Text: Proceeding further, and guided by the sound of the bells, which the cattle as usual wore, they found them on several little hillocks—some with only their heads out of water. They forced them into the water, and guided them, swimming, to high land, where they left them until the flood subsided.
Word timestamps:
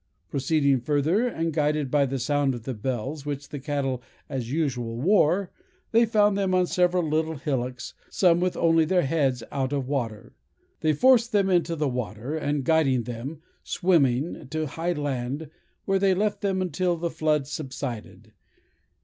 Proceeding 0.31 0.79
further, 0.79 1.27
and 1.27 1.53
guided 1.53 1.91
by 1.91 2.07
the 2.07 2.17
sound 2.17 2.55
of 2.55 2.63
the 2.63 2.73
bells, 2.73 3.23
which 3.23 3.49
the 3.49 3.59
cattle 3.59 4.01
as 4.29 4.51
usual 4.51 4.97
wore, 4.99 5.51
they 5.91 6.07
found 6.07 6.35
them 6.35 6.55
on 6.55 6.65
several 6.65 7.03
little 7.07 7.35
hillocks—some 7.35 8.39
with 8.39 8.57
only 8.57 8.83
their 8.83 9.03
heads 9.03 9.43
out 9.51 9.71
of 9.71 9.87
water. 9.87 10.33
They 10.79 10.93
forced 10.93 11.31
them 11.33 11.51
into 11.51 11.75
the 11.75 11.87
water, 11.87 12.35
and 12.35 12.63
guided 12.63 13.05
them, 13.05 13.43
swimming, 13.61 14.47
to 14.47 14.65
high 14.65 14.93
land, 14.93 15.51
where 15.85 15.99
they 15.99 16.15
left 16.15 16.41
them 16.41 16.63
until 16.63 16.97
the 16.97 17.11
flood 17.11 17.45
subsided. 17.45 18.33